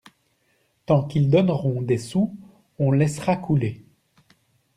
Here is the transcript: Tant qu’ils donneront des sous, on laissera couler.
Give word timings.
Tant 0.87 1.03
qu’ils 1.03 1.29
donneront 1.29 1.83
des 1.83 1.99
sous, 1.99 2.35
on 2.79 2.91
laissera 2.91 3.35
couler. 3.35 3.83